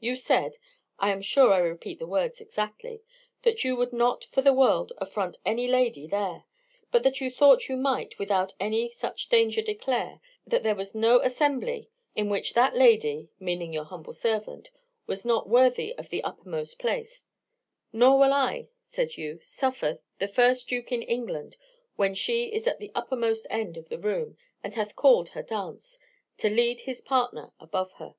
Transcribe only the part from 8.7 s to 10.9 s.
such danger declare, that there